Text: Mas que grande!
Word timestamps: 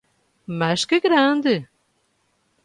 Mas 0.59 0.81
que 0.89 0.97
grande! 1.05 1.55